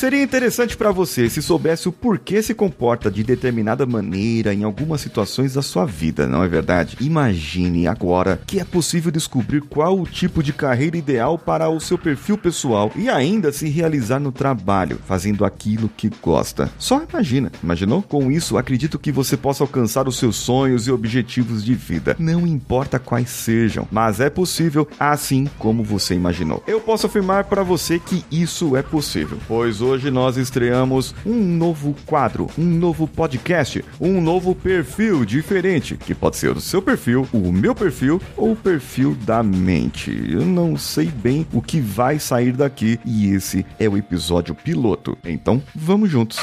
[0.00, 5.02] Seria interessante para você se soubesse o porquê se comporta de determinada maneira em algumas
[5.02, 6.96] situações da sua vida, não é verdade?
[7.02, 11.98] Imagine agora que é possível descobrir qual o tipo de carreira ideal para o seu
[11.98, 16.70] perfil pessoal e ainda se realizar no trabalho, fazendo aquilo que gosta.
[16.78, 18.00] Só imagina, imaginou?
[18.00, 22.46] Com isso, acredito que você possa alcançar os seus sonhos e objetivos de vida, não
[22.46, 26.64] importa quais sejam, mas é possível assim como você imaginou.
[26.66, 31.94] Eu posso afirmar para você que isso é possível, pois hoje nós estreamos um novo
[32.06, 37.52] quadro, um novo podcast, um novo perfil diferente, que pode ser o seu perfil, o
[37.52, 40.10] meu perfil ou o perfil da mente.
[40.30, 45.16] Eu não sei bem o que vai sair daqui e esse é o episódio piloto.
[45.24, 46.38] Então, vamos juntos.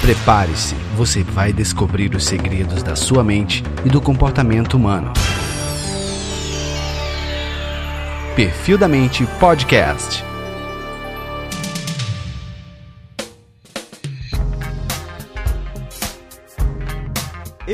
[0.00, 5.12] Prepare-se, você vai descobrir os segredos da sua mente e do comportamento humano.
[8.34, 10.31] Perfil da Mente Podcast.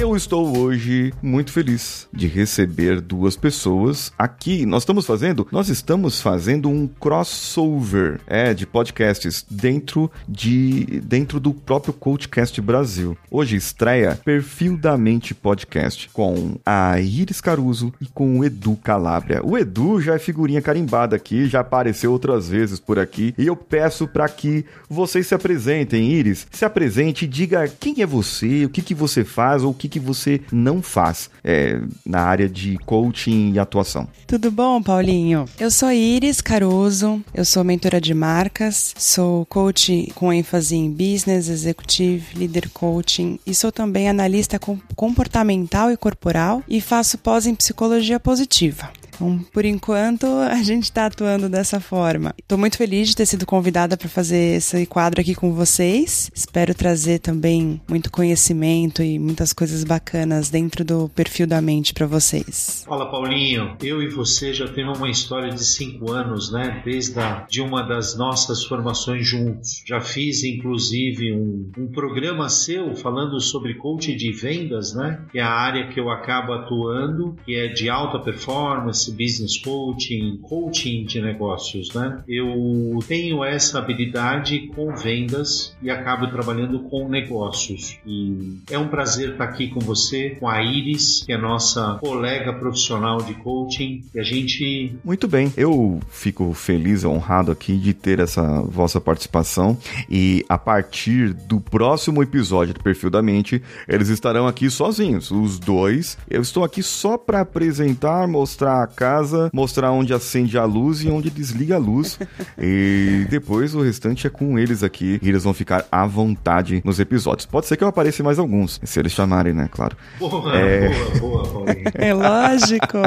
[0.00, 4.64] Eu estou hoje muito feliz de receber duas pessoas aqui.
[4.64, 11.52] Nós estamos fazendo, nós estamos fazendo um crossover, é, de podcasts dentro de dentro do
[11.52, 13.18] próprio Coachcast Brasil.
[13.28, 19.44] Hoje estreia Perfil da Mente Podcast com a Iris Caruso e com o Edu Calabria.
[19.44, 23.56] O Edu já é figurinha carimbada aqui, já apareceu outras vezes por aqui, e eu
[23.56, 28.80] peço para que vocês se apresentem, Iris, se apresente diga quem é você, o que
[28.80, 33.58] que você faz ou que, que você não faz é, na área de coaching e
[33.58, 34.08] atuação.
[34.26, 35.46] Tudo bom, Paulinho?
[35.58, 41.48] Eu sou Iris Caruso, eu sou mentora de marcas, sou coach com ênfase em business,
[41.48, 44.58] executive, leader coaching e sou também analista
[44.94, 48.90] comportamental e corporal e faço pós em psicologia positiva.
[49.18, 52.34] Então, por enquanto, a gente está atuando dessa forma.
[52.38, 56.30] Estou muito feliz de ter sido convidada para fazer esse quadro aqui com vocês.
[56.34, 62.06] Espero trazer também muito conhecimento e muitas coisas bacanas dentro do perfil da mente para
[62.06, 62.84] vocês.
[62.86, 63.76] Fala, Paulinho.
[63.82, 66.82] Eu e você já temos uma história de cinco anos, né?
[66.84, 69.82] Desde a, de uma das nossas formações juntos.
[69.86, 75.24] Já fiz, inclusive, um, um programa seu falando sobre coaching de vendas, né?
[75.30, 80.38] Que é a área que eu acabo atuando, que é de alta performance business coaching,
[80.42, 82.22] coaching de negócios, né?
[82.28, 87.98] Eu tenho essa habilidade com vendas e acabo trabalhando com negócios.
[88.06, 92.52] E é um prazer estar aqui com você, com a Iris, que é nossa colega
[92.52, 95.52] profissional de coaching, e a gente Muito bem.
[95.56, 99.76] Eu fico feliz, honrado aqui de ter essa vossa participação
[100.08, 105.58] e a partir do próximo episódio do Perfil da Mente, eles estarão aqui sozinhos, os
[105.58, 106.16] dois.
[106.28, 111.30] Eu estou aqui só para apresentar, mostrar casa, mostrar onde acende a luz e onde
[111.30, 112.18] desliga a luz.
[112.58, 117.00] e depois o restante é com eles aqui e eles vão ficar à vontade nos
[117.00, 117.46] episódios.
[117.46, 119.68] Pode ser que eu apareça mais alguns, se eles chamarem, né?
[119.70, 119.96] Claro.
[120.18, 120.88] Boa, é...
[121.18, 121.84] boa, boa, Paulinho.
[121.94, 122.98] É lógico.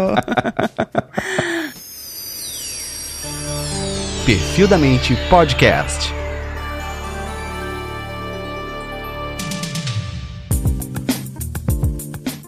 [4.26, 6.21] Perfil da Mente Podcast.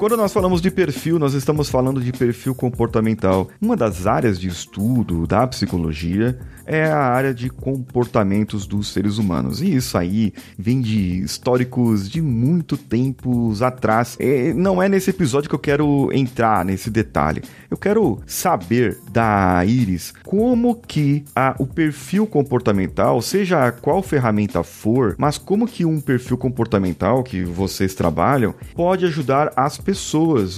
[0.03, 3.50] Quando nós falamos de perfil, nós estamos falando de perfil comportamental.
[3.62, 9.62] Uma das áreas de estudo da psicologia é a área de comportamentos dos seres humanos.
[9.62, 14.18] E isso aí vem de históricos de muito tempos atrás.
[14.19, 17.41] É, não é nesse episódio que eu quero entrar nesse detalhe.
[17.72, 25.16] Eu quero saber da Iris como que a, o perfil comportamental, seja qual ferramenta for,
[25.18, 29.93] mas como que um perfil comportamental que vocês trabalham pode ajudar as pessoas,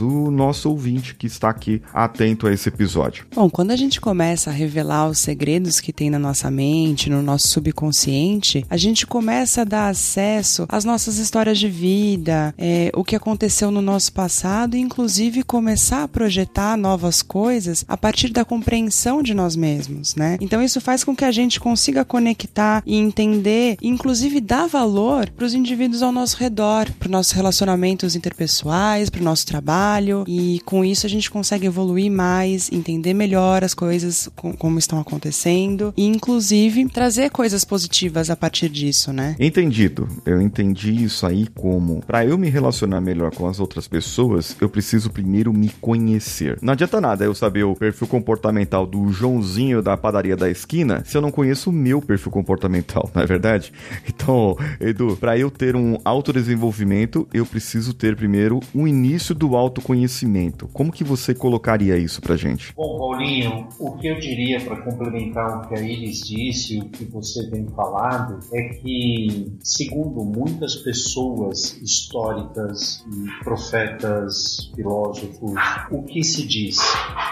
[0.01, 3.25] o nosso ouvinte que está aqui atento a esse episódio.
[3.33, 7.21] Bom, quando a gente começa a revelar os segredos que tem na nossa mente, no
[7.21, 13.03] nosso subconsciente, a gente começa a dar acesso às nossas histórias de vida, é, o
[13.03, 18.45] que aconteceu no nosso passado e, inclusive, começar a projetar novas coisas a partir da
[18.45, 20.37] compreensão de nós mesmos, né?
[20.39, 25.29] Então, isso faz com que a gente consiga conectar e entender, e, inclusive, dar valor
[25.29, 30.61] para os indivíduos ao nosso redor, para os nossos relacionamentos interpessoais, para nosso trabalho, e
[30.65, 36.05] com isso a gente consegue evoluir mais, entender melhor as coisas como estão acontecendo e
[36.05, 39.35] inclusive trazer coisas positivas a partir disso, né?
[39.39, 40.07] Entendido.
[40.25, 44.69] Eu entendi isso aí como para eu me relacionar melhor com as outras pessoas, eu
[44.69, 46.57] preciso primeiro me conhecer.
[46.61, 51.17] Não adianta nada eu saber o perfil comportamental do Joãozinho da padaria da esquina se
[51.17, 53.73] eu não conheço o meu perfil comportamental, não é verdade?
[54.07, 59.55] Então, Edu, para eu ter um autodesenvolvimento, eu preciso ter primeiro um início início do
[59.55, 60.67] autoconhecimento.
[60.73, 62.73] Como que você colocaria isso pra gente?
[62.75, 67.05] Bom, Paulinho, o que eu diria para complementar o que a Iris disse, o que
[67.05, 73.05] você vem falado, é que, segundo muitas pessoas históricas
[73.43, 75.53] profetas, filósofos,
[75.89, 76.77] o que se diz?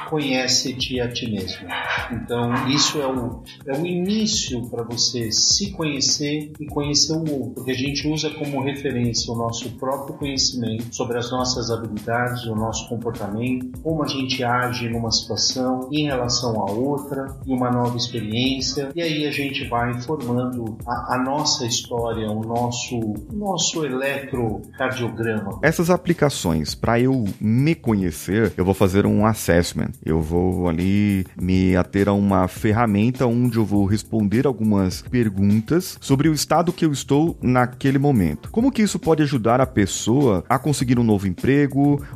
[0.09, 1.67] Conhece-te a ti mesmo.
[2.11, 7.51] Então, isso é o, é o início para você se conhecer e conhecer o outro,
[7.55, 12.55] porque a gente usa como referência o nosso próprio conhecimento sobre as nossas habilidades, o
[12.55, 17.97] nosso comportamento, como a gente age numa situação em relação a outra e uma nova
[17.97, 23.85] experiência, e aí a gente vai formando a, a nossa história, o nosso, o nosso
[23.85, 25.59] eletrocardiograma.
[25.61, 29.91] Essas aplicações, para eu me conhecer, eu vou fazer um assessment.
[30.03, 36.29] Eu vou ali me ater a uma ferramenta onde eu vou responder algumas perguntas sobre
[36.29, 38.49] o estado que eu estou naquele momento.
[38.51, 41.52] Como que isso pode ajudar a pessoa a conseguir um novo emprego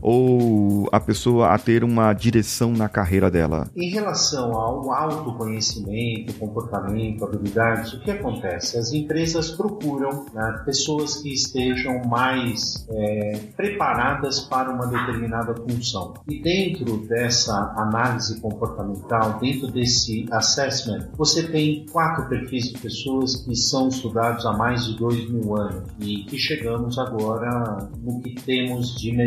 [0.01, 3.67] ou a pessoa a ter uma direção na carreira dela?
[3.75, 8.77] Em relação ao autoconhecimento, comportamento, habilidades, o que acontece?
[8.77, 16.13] As empresas procuram né, pessoas que estejam mais é, preparadas para uma determinada função.
[16.27, 23.55] E dentro dessa análise comportamental, dentro desse assessment, você tem quatro perfis de pessoas que
[23.55, 28.95] são estudados há mais de dois mil anos e que chegamos agora no que temos
[28.95, 29.26] de melhor.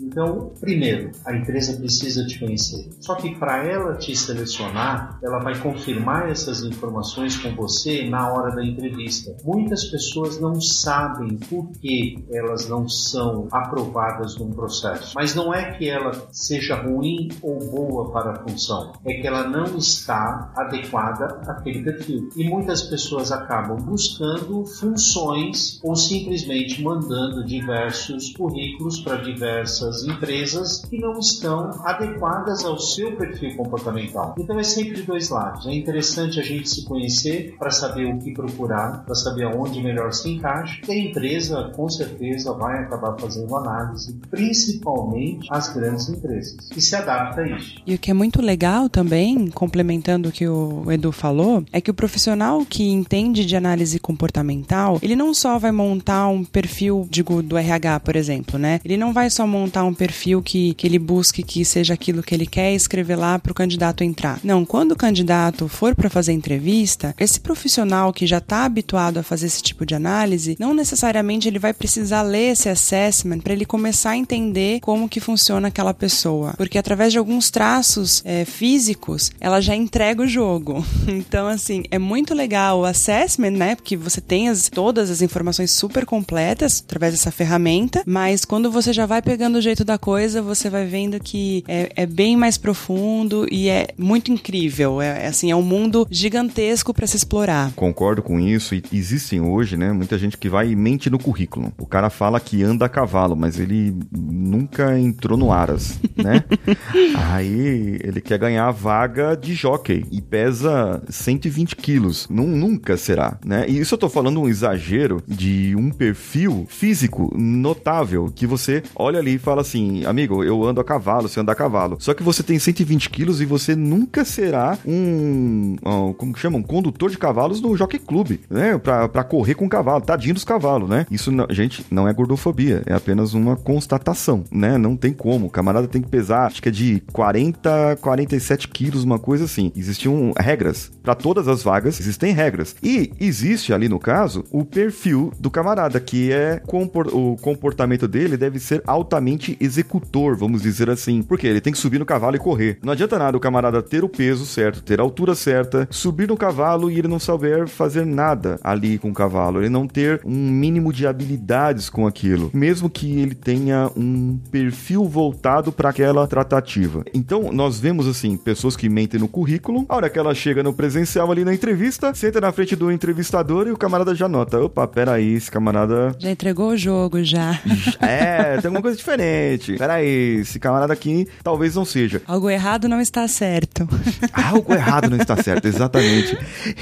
[0.00, 2.88] Então, primeiro, a empresa precisa te conhecer.
[3.00, 8.54] Só que para ela te selecionar, ela vai confirmar essas informações com você na hora
[8.54, 9.36] da entrevista.
[9.44, 15.72] Muitas pessoas não sabem por que elas não são aprovadas num processo, mas não é
[15.72, 21.40] que ela seja ruim ou boa para a função, é que ela não está adequada
[21.46, 22.28] àquele perfil.
[22.36, 30.98] E muitas pessoas acabam buscando funções ou simplesmente mandando diversos currículos para diversas empresas que
[30.98, 34.34] não estão adequadas ao seu perfil comportamental.
[34.38, 35.66] Então é sempre dois lados.
[35.66, 40.12] É interessante a gente se conhecer para saber o que procurar, para saber aonde melhor
[40.12, 40.80] se encaixa.
[40.88, 46.94] E a empresa, com certeza, vai acabar fazendo análise, principalmente as grandes empresas, e se
[46.96, 47.82] adapta a isso.
[47.86, 51.90] E o que é muito legal também, complementando o que o Edu falou, é que
[51.90, 57.42] o profissional que entende de análise comportamental, ele não só vai montar um perfil, digo,
[57.42, 58.80] do RH, por exemplo, né?
[58.84, 62.32] Ele não vai só montar um perfil que, que ele busque que seja aquilo que
[62.32, 64.38] ele quer e escrever lá para o candidato entrar.
[64.44, 69.24] Não, quando o candidato for para fazer entrevista, esse profissional que já está habituado a
[69.24, 73.64] fazer esse tipo de análise, não necessariamente ele vai precisar ler esse assessment para ele
[73.64, 79.32] começar a entender como que funciona aquela pessoa, porque através de alguns traços é, físicos,
[79.40, 80.84] ela já entrega o jogo.
[81.28, 83.74] Então, assim, é muito legal o assessment, né?
[83.74, 88.92] Porque você tem as, todas as informações super completas através dessa ferramenta, mas quando você
[88.92, 92.58] já vai pegando o jeito da coisa, você vai vendo que é, é bem mais
[92.58, 95.00] profundo e é muito incrível.
[95.00, 97.72] É, é assim, é um mundo gigantesco para se explorar.
[97.72, 98.74] Concordo com isso.
[98.74, 101.72] E existem hoje, né, muita gente que vai e mente no currículo.
[101.78, 106.44] O cara fala que anda a cavalo, mas ele nunca entrou no Aras, né?
[107.32, 112.26] Aí ele quer ganhar a vaga de jockey e pesa 120 quilos.
[112.28, 113.64] nunca será, né?
[113.66, 119.18] E isso eu tô falando um exagero de um perfil físico notável que você olha
[119.18, 121.96] ali e fala assim, amigo, eu ando a cavalo, você anda a cavalo.
[122.00, 126.58] Só que você tem 120 quilos e você nunca será um, um como que chama?
[126.58, 128.76] Um condutor de cavalos no Jockey Club, né?
[128.78, 131.06] Pra, pra correr com cavalo, tadinho dos cavalos, né?
[131.10, 134.76] Isso, gente, não é gordofobia, é apenas uma constatação, né?
[134.76, 135.46] Não tem como.
[135.46, 139.72] O camarada tem que pesar, acho que é de 40, 47 quilos, uma coisa assim.
[139.76, 140.90] Existiam regras.
[141.08, 142.76] Para todas as vagas, existem regras.
[142.82, 148.58] E existe ali no caso o perfil do camarada, que é o comportamento dele deve
[148.58, 151.22] ser altamente executor, vamos dizer assim.
[151.22, 152.78] Porque ele tem que subir no cavalo e correr.
[152.82, 156.36] Não adianta nada o camarada ter o peso certo, ter a altura certa, subir no
[156.36, 159.60] cavalo e ele não saber fazer nada ali com o cavalo.
[159.60, 162.50] Ele não ter um mínimo de habilidades com aquilo.
[162.52, 167.02] Mesmo que ele tenha um perfil voltado para aquela tratativa.
[167.14, 170.74] Então, nós vemos assim, pessoas que mentem no currículo, a hora que ela chega no
[170.98, 174.86] presencial ali na entrevista, senta na frente do entrevistador e o camarada já nota: opa,
[174.88, 176.14] peraí, esse camarada.
[176.18, 177.58] Já entregou o jogo, já.
[178.00, 179.76] É, tem alguma coisa diferente.
[179.76, 182.22] Peraí, esse camarada aqui talvez não seja.
[182.26, 183.86] Algo errado não está certo.
[184.32, 186.36] Algo errado não está certo, exatamente.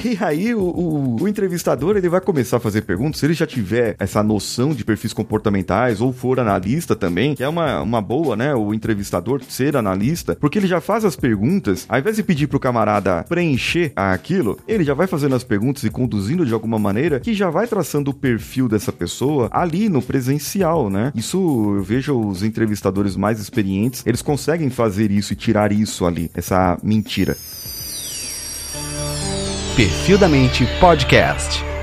[0.04, 3.20] E aí, o, o, o entrevistador ele vai começar a fazer perguntas.
[3.20, 7.49] Se ele já tiver essa noção de perfis comportamentais ou for analista também, que é
[7.49, 8.54] uma, uma boa, né?
[8.54, 12.61] O entrevistador ser analista, porque ele já faz as perguntas, ao invés de pedir pro
[12.61, 17.20] camarada preencher a, aquilo, ele já vai fazendo as perguntas e conduzindo de alguma maneira
[17.20, 21.12] que já vai traçando o perfil dessa pessoa ali no presencial, né?
[21.14, 21.38] Isso
[21.76, 26.78] eu vejo os entrevistadores mais experientes, eles conseguem fazer isso e tirar isso ali, essa
[26.82, 27.36] mentira.
[29.76, 31.75] Perfil da Mente Podcast.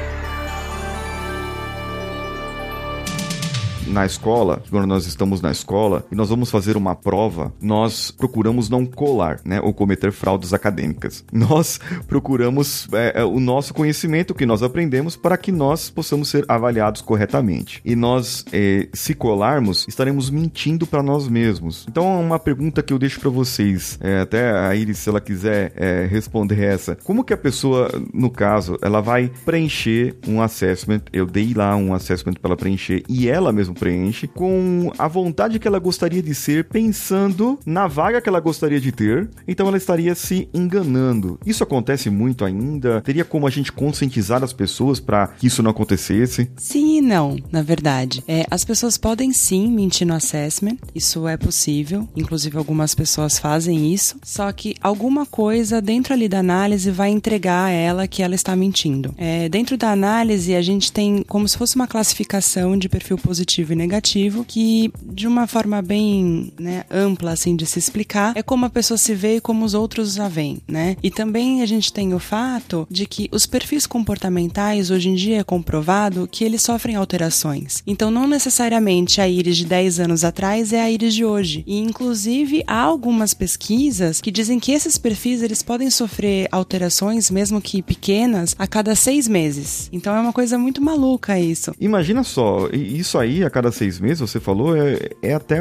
[3.88, 8.70] Na escola, quando nós estamos na escola e nós vamos fazer uma prova, nós procuramos
[8.70, 11.24] não colar, né, ou cometer fraudes acadêmicas.
[11.34, 16.46] Nós procuramos é, é, o nosso conhecimento que nós aprendemos para que nós possamos ser
[16.48, 17.82] avaliados corretamente.
[17.84, 21.86] E nós, é, se colarmos, estaremos mentindo para nós mesmos.
[21.90, 25.74] Então, uma pergunta que eu deixo para vocês, é, até a Iris, se ela quiser
[25.76, 31.02] é, responder essa, como que a pessoa, no caso, ela vai preencher um assessment?
[31.12, 35.60] Eu dei lá um assessment para ela preencher e ela mesma preenche com a vontade
[35.60, 39.30] que ela gostaria de ser, pensando na vaga que ela gostaria de ter.
[39.48, 41.40] Então ela estaria se enganando.
[41.46, 43.02] Isso acontece muito ainda.
[43.02, 46.50] Teria como a gente conscientizar as pessoas para que isso não acontecesse?
[46.58, 48.24] Sim e não, na verdade.
[48.28, 50.78] É, as pessoas podem sim mentir no assessment.
[50.94, 52.08] Isso é possível.
[52.16, 54.18] Inclusive algumas pessoas fazem isso.
[54.24, 58.56] Só que alguma coisa dentro ali da análise vai entregar a ela que ela está
[58.56, 59.14] mentindo.
[59.18, 63.63] É, dentro da análise a gente tem como se fosse uma classificação de perfil positivo
[63.72, 68.66] e negativo, que de uma forma bem né, ampla assim de se explicar, é como
[68.66, 70.98] a pessoa se vê e como os outros a veem, né?
[71.02, 75.40] E também a gente tem o fato de que os perfis comportamentais hoje em dia
[75.40, 77.82] é comprovado que eles sofrem alterações.
[77.86, 81.64] Então não necessariamente a íris de 10 anos atrás é a íris de hoje.
[81.68, 87.62] E inclusive há algumas pesquisas que dizem que esses perfis eles podem sofrer alterações, mesmo
[87.62, 89.90] que pequenas, a cada seis meses.
[89.92, 91.74] Então é uma coisa muito maluca isso.
[91.80, 95.60] Imagina só, isso aí cada seis meses, você falou, é, é até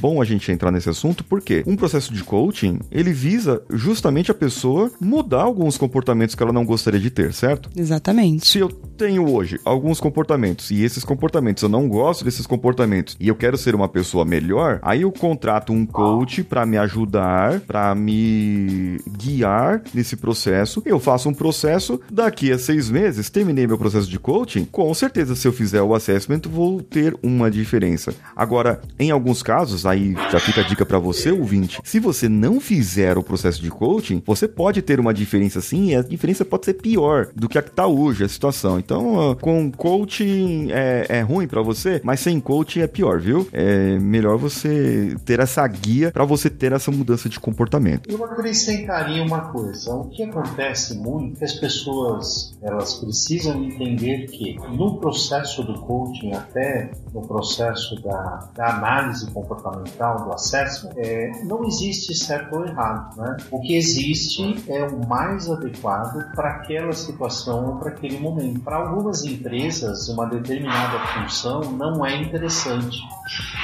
[0.00, 4.34] bom a gente entrar nesse assunto, porque um processo de coaching, ele visa justamente a
[4.34, 7.68] pessoa mudar alguns comportamentos que ela não gostaria de ter, certo?
[7.76, 8.46] Exatamente.
[8.46, 13.28] Se eu tenho hoje alguns comportamentos e esses comportamentos eu não gosto desses comportamentos e
[13.28, 17.94] eu quero ser uma pessoa melhor, aí eu contrato um coach para me ajudar, para
[17.94, 20.82] me guiar nesse processo.
[20.86, 25.34] Eu faço um processo, daqui a seis meses, terminei meu processo de coaching, com certeza
[25.34, 28.14] se eu fizer o assessment, vou ter uma diferença.
[28.36, 32.60] Agora, em alguns casos, aí já fica a dica para você, ouvinte, se você não
[32.60, 36.66] fizer o processo de coaching, você pode ter uma diferença sim, e a diferença pode
[36.66, 38.78] ser pior do que a que tá hoje a situação.
[38.78, 43.48] Então, com coaching é, é ruim para você, mas sem coaching é pior, viu?
[43.52, 48.10] É melhor você ter essa guia para você ter essa mudança de comportamento.
[48.10, 49.94] Eu acrescentaria uma coisa.
[49.94, 55.74] O que acontece muito é que as pessoas elas precisam entender que no processo do
[55.80, 62.66] coaching, até no processo da, da análise comportamental, do assessment, é, não existe certo ou
[62.66, 63.16] errado.
[63.16, 63.36] Né?
[63.52, 68.60] O que existe é o mais adequado para aquela situação ou para aquele momento.
[68.60, 72.98] Para algumas empresas, uma determinada função não é interessante,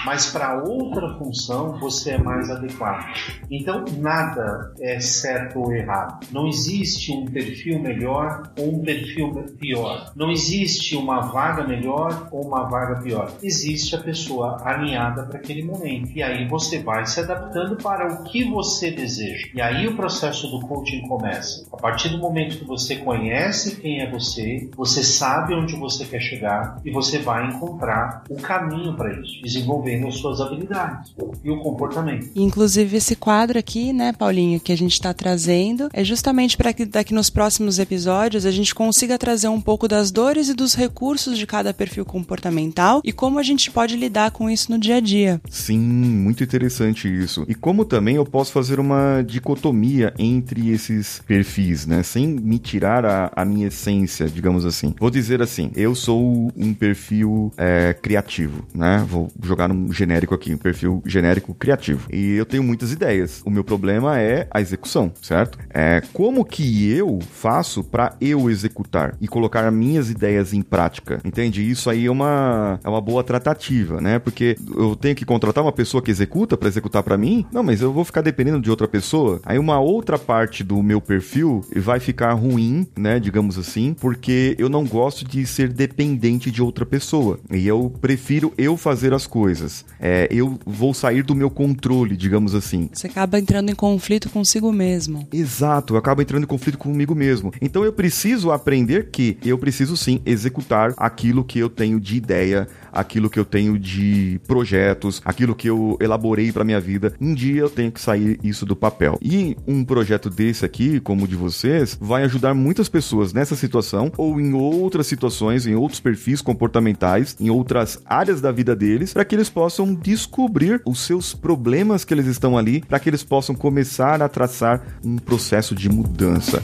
[0.04, 3.04] mas para outra função você é mais adequado.
[3.50, 6.25] Então, nada é certo ou errado.
[6.30, 10.12] Não existe um perfil melhor ou um perfil pior.
[10.14, 15.62] Não existe uma vaga melhor ou uma vaga pior existe a pessoa alinhada para aquele
[15.62, 16.11] momento.
[16.14, 19.49] E aí você vai se adaptando para o que você deseja.
[19.54, 21.66] E aí o processo do coaching começa.
[21.73, 26.20] A partir do momento que você conhece quem é você, você sabe onde você quer
[26.20, 31.61] chegar e você vai encontrar o caminho para isso, desenvolvendo as suas habilidades e o
[31.61, 32.30] comportamento.
[32.35, 36.85] Inclusive esse quadro aqui, né, Paulinho, que a gente está trazendo, é justamente para que
[36.85, 41.38] daqui nos próximos episódios a gente consiga trazer um pouco das dores e dos recursos
[41.38, 45.01] de cada perfil comportamental e como a gente pode lidar com isso no dia a
[45.01, 45.41] dia.
[45.51, 47.45] Sim, muito interessante isso.
[47.49, 52.03] E como também eu posso fazer uma dicotomia entre esses perfis, né?
[52.03, 54.95] Sem me tirar a, a minha essência, digamos assim.
[54.99, 59.05] Vou dizer assim, eu sou um perfil é, criativo, né?
[59.09, 62.09] Vou jogar um genérico aqui, um perfil genérico criativo.
[62.13, 63.43] E eu tenho muitas ideias.
[63.45, 65.59] O meu problema é a execução, certo?
[65.71, 71.69] É como que eu faço para eu executar e colocar minhas ideias em prática, entende?
[71.69, 74.19] Isso aí é uma, é uma boa tratativa, né?
[74.19, 77.47] Porque eu tenho que contratar uma pessoa que executa para executar para mim?
[77.53, 79.41] Não, mas eu vou ficar dependendo de outra pessoa.
[79.45, 83.19] Aí uma outra parte do meu perfil vai ficar ruim, né?
[83.21, 87.39] Digamos assim, porque eu não gosto de ser dependente de outra pessoa.
[87.50, 89.85] E eu prefiro eu fazer as coisas.
[89.99, 92.89] É, eu vou sair do meu controle, digamos assim.
[92.93, 95.27] Você acaba entrando em conflito consigo mesmo.
[95.33, 97.53] Exato, eu acabo entrando em conflito comigo mesmo.
[97.61, 102.69] Então eu preciso aprender que eu preciso sim executar aquilo que eu tenho de ideia,
[103.00, 107.12] aquilo que eu tenho de projetos, aquilo que eu elaborei para minha vida.
[107.21, 109.19] Um dia eu tenho que sair isso do papel.
[109.23, 114.12] E um projeto desse aqui, como o de vocês, vai ajudar muitas pessoas nessa situação
[114.16, 119.25] ou em outras situações, em outros perfis comportamentais, em outras áreas da vida deles, para
[119.25, 123.54] que eles possam descobrir os seus problemas que eles estão ali, para que eles possam
[123.54, 126.62] começar a traçar um processo de mudança.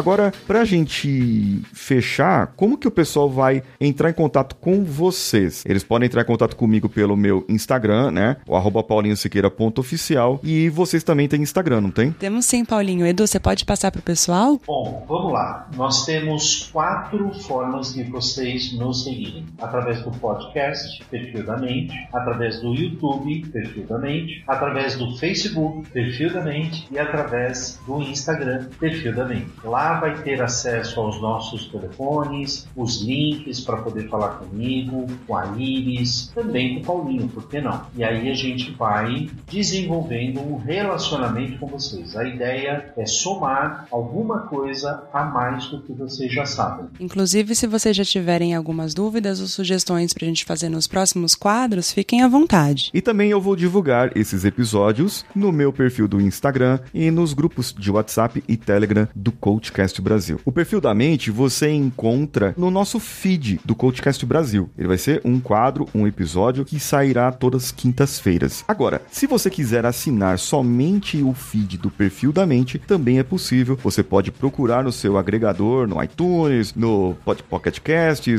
[0.00, 5.62] Agora, pra gente fechar, como que o pessoal vai entrar em contato com vocês?
[5.66, 8.38] Eles podem entrar em contato comigo pelo meu Instagram, né?
[8.48, 10.40] O arroba paulinhosiqueira.oficial.
[10.42, 12.12] E vocês também têm Instagram, não tem?
[12.12, 13.06] Temos sim, Paulinho.
[13.06, 14.58] Edu, você pode passar pro pessoal?
[14.66, 15.68] Bom, vamos lá.
[15.76, 19.44] Nós temos quatro formas de vocês nos seguirem.
[19.60, 21.92] Através do podcast, Perfil da Mente.
[22.10, 24.42] Através do YouTube, Perfil da Mente.
[24.48, 26.88] Através do Facebook, Perfil da Mente.
[26.90, 29.50] E através do Instagram, Perfil da Mente.
[29.62, 35.46] Lá vai ter acesso aos nossos telefones, os links para poder falar comigo, com a
[35.56, 37.82] Iris, também com o Paulinho, por que não?
[37.96, 42.14] E aí a gente vai desenvolvendo um relacionamento com vocês.
[42.16, 46.86] A ideia é somar alguma coisa a mais do que vocês já sabem.
[47.00, 51.34] Inclusive, se vocês já tiverem algumas dúvidas ou sugestões para a gente fazer nos próximos
[51.34, 52.90] quadros, fiquem à vontade.
[52.92, 57.74] E também eu vou divulgar esses episódios no meu perfil do Instagram e nos grupos
[57.76, 60.40] de WhatsApp e Telegram do Coachcast Coachcast Brasil.
[60.44, 64.68] O perfil da mente você encontra no nosso feed do Coachcast Brasil.
[64.76, 68.64] Ele vai ser um quadro, um episódio que sairá todas quintas-feiras.
[68.66, 73.78] Agora, se você quiser assinar somente o feed do perfil da mente, também é possível.
[73.82, 77.14] Você pode procurar no seu agregador, no iTunes, no
[77.48, 77.78] Pocket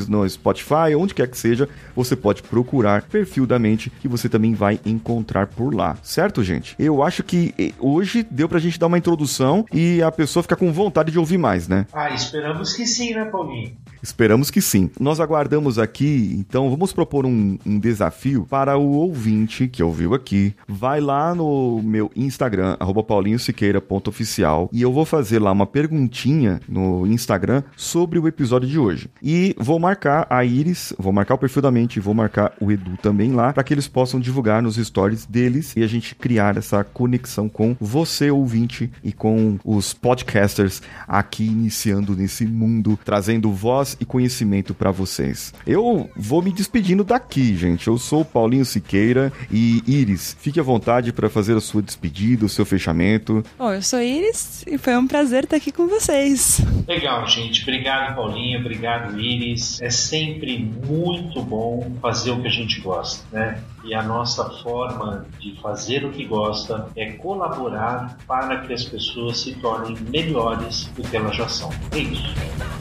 [0.09, 4.53] no Spotify, onde quer que seja, você pode procurar perfil da mente que você também
[4.53, 5.97] vai encontrar por lá.
[6.03, 6.75] Certo, gente?
[6.77, 10.57] Eu acho que eh, hoje deu pra gente dar uma introdução e a pessoa ficar
[10.57, 11.85] com vontade de ouvir mais, né?
[11.93, 13.77] Ah, esperamos que sim, né, Paulinho?
[14.01, 14.89] Esperamos que sim.
[14.99, 20.55] Nós aguardamos aqui, então vamos propor um, um, desafio para o ouvinte que ouviu aqui.
[20.67, 22.77] Vai lá no meu Instagram,
[23.07, 29.09] paulinhosiqueira.oficial, e eu vou fazer lá uma perguntinha no Instagram sobre o episódio de hoje.
[29.21, 32.97] E vou marcar a Iris, vou marcar o perfil da mente, vou marcar o Edu
[32.97, 36.83] também lá, para que eles possam divulgar nos stories deles e a gente criar essa
[36.83, 44.05] conexão com você, ouvinte, e com os podcasters aqui iniciando nesse mundo, trazendo voz e
[44.05, 45.53] conhecimento para vocês.
[45.65, 47.87] Eu vou me despedindo daqui, gente.
[47.87, 52.45] Eu sou o Paulinho Siqueira e Iris, fique à vontade para fazer a sua despedida,
[52.45, 53.43] o seu fechamento.
[53.57, 56.61] Bom, eu sou Iris e foi um prazer estar aqui com vocês.
[56.87, 57.61] Legal, gente.
[57.63, 58.59] Obrigado, Paulinho.
[58.59, 59.81] Obrigado, Iris.
[59.81, 63.61] É sempre muito bom fazer o que a gente gosta, né?
[63.83, 69.39] E a nossa forma de fazer o que gosta é colaborar para que as pessoas
[69.39, 71.69] se tornem melhores do que elas já são.
[71.91, 72.80] É isso.